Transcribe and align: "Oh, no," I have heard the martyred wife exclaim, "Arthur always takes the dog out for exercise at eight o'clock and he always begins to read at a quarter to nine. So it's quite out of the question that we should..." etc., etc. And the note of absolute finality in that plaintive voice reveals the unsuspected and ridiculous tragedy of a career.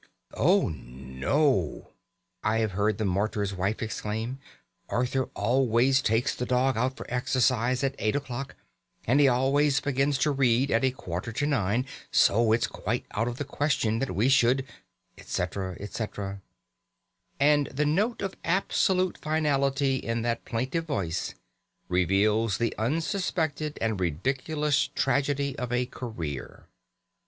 "Oh, 0.33 0.67
no," 0.69 1.91
I 2.43 2.57
have 2.57 2.71
heard 2.71 2.97
the 2.97 3.05
martyred 3.05 3.51
wife 3.51 3.83
exclaim, 3.83 4.39
"Arthur 4.89 5.25
always 5.35 6.01
takes 6.01 6.33
the 6.33 6.47
dog 6.47 6.75
out 6.75 6.97
for 6.97 7.05
exercise 7.07 7.83
at 7.83 7.93
eight 7.99 8.15
o'clock 8.15 8.55
and 9.05 9.19
he 9.19 9.27
always 9.27 9.79
begins 9.79 10.17
to 10.17 10.31
read 10.31 10.71
at 10.71 10.83
a 10.83 10.89
quarter 10.89 11.31
to 11.33 11.45
nine. 11.45 11.85
So 12.09 12.51
it's 12.51 12.65
quite 12.65 13.05
out 13.11 13.27
of 13.27 13.37
the 13.37 13.43
question 13.43 13.99
that 13.99 14.15
we 14.15 14.27
should..." 14.27 14.65
etc., 15.19 15.77
etc. 15.79 16.41
And 17.39 17.67
the 17.67 17.85
note 17.85 18.23
of 18.23 18.35
absolute 18.43 19.19
finality 19.19 19.97
in 19.97 20.23
that 20.23 20.45
plaintive 20.45 20.87
voice 20.87 21.35
reveals 21.89 22.57
the 22.57 22.73
unsuspected 22.79 23.77
and 23.79 23.99
ridiculous 24.01 24.87
tragedy 24.95 25.55
of 25.59 25.71
a 25.71 25.85
career. 25.85 26.65